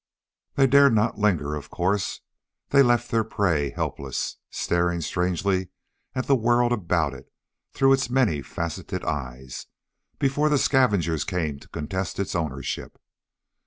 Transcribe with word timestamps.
They 0.55 0.65
dared 0.65 0.95
not 0.95 1.19
linger, 1.19 1.53
of 1.53 1.69
course. 1.69 2.21
They 2.69 2.81
left 2.81 3.11
their 3.11 3.23
prey 3.23 3.69
helpless 3.69 4.37
staring 4.49 5.01
strangely 5.01 5.67
at 6.15 6.25
the 6.25 6.35
world 6.35 6.71
about 6.73 7.13
it 7.13 7.31
through 7.75 7.93
its 7.93 8.09
many 8.09 8.41
faceted 8.41 9.03
eyes 9.05 9.67
before 10.17 10.49
the 10.49 10.57
scavengers 10.57 11.23
came 11.23 11.59
to 11.59 11.67
contest 11.67 12.19
its 12.19 12.33
ownership. 12.33 12.97